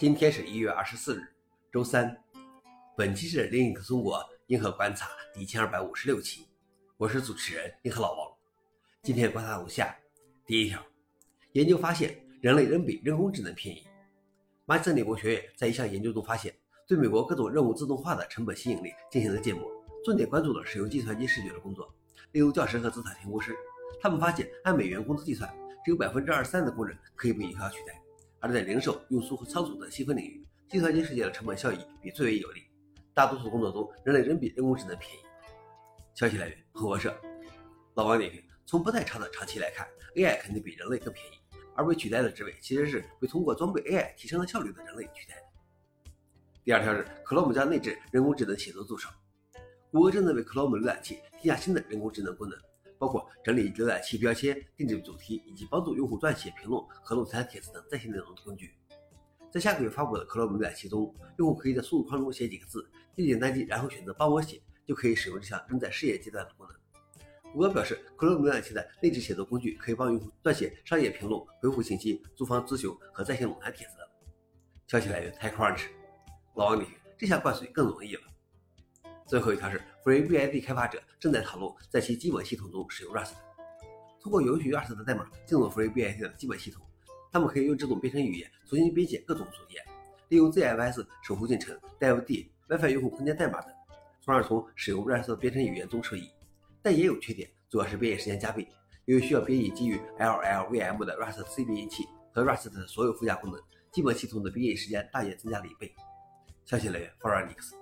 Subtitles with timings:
[0.00, 1.22] 今天是一月二十四日，
[1.70, 2.16] 周三。
[2.96, 6.46] 本期是《另一个中国硬核观察》第一千二百五十六期，
[6.96, 8.32] 我是主持人硬核老王。
[9.02, 9.94] 今天观察如下：
[10.46, 10.82] 第一条，
[11.52, 13.86] 研究发现人类仍比人工智能便宜。
[14.64, 16.54] 麻省理工学院在一项研究中发现，
[16.88, 19.70] 对美国各种任务自动化的成本吸引力进行了建模，
[20.02, 21.94] 重点关注了使用计算机视觉的工作，
[22.32, 23.54] 例如教师和资产评估师。
[24.00, 25.54] 他们发现，按美元工资计算，
[25.84, 28.00] 只有百分之二十三的工人可以被有效取代。
[28.40, 32.62] 而在零售、运输和仓储等细分领域，计算机世界的成本效益比最为有利。
[33.12, 35.18] 大多数工作中，人类仍比人工智能便宜。
[36.14, 37.14] 消息来源：彭博社。
[37.94, 41.30] 老王点评：从不太长的长期来看，AI 肯定比人类更便宜，
[41.74, 45.42] 而被取代的职位其实是被通过装备 AI 提升了效率的人类取代的。
[46.64, 49.10] 第二条是，Chrome 将内置人工智能写作助手。
[49.90, 52.58] 谷歌正在为 Chrome 浏览器添加新的人工智能功能。
[53.00, 58.74] 包括整理浏览器标签、定制主题，以及帮助用户撰写评论和论坛帖子等在线内容的工具。
[59.50, 62.86] 在下个月发布的 Chrome 浏览器中，用户可以在输入框中写几个字，
[63.16, 66.76] 一点单击，然后选择“帮我写”，就可以使用这项仍在试验阶段的功能。
[67.54, 73.94] 谷歌表示，Chrome 浏览器的内置写作工具可以帮用户撰写商业评论、回复信息、租房咨询和在线论坛帖子。
[74.86, 75.86] 消息来源：TechCrunch。
[76.54, 78.22] 老王，你这下灌水更容易了。
[79.30, 83.34] 最后一条是，FreeBSD 开发者正在讨论在其基本系统中使用 Rust。
[84.20, 86.84] 通过允许 Rust 的代码进入 FreeBSD 的基本系统，
[87.30, 89.80] 他们可以用这种编程语言重新编写各种组件，
[90.30, 93.72] 利用 ZFS 守护进程、dev-d、WiFi 用户空间代码等，
[94.20, 96.28] 从而从使用 Rust 编程语言中受益。
[96.82, 98.66] 但也有缺点，主要是编译时间加倍，
[99.04, 103.60] 由于需要编译基于 LLVM 的 Rust C 编译器和 Rust 的所有附加功能，
[103.92, 105.94] 基本系统的编译时间大约增加了一倍。
[106.64, 107.76] 消息来源 f o r e i x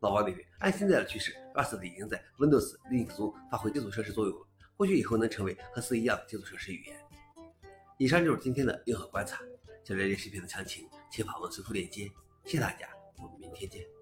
[0.00, 4.46] 老王点评：按现在的趋势，Rust 已经在 Windows、Linux 中发挥基础设施作用了，
[4.76, 6.96] 或许以后能成为和 C 一样的基础设施语言。
[7.98, 9.40] 以上就是今天的硬核观察。
[9.82, 12.10] 想了解视频的详情，请访问随附链接。
[12.44, 13.97] 谢谢大家，我们明天见。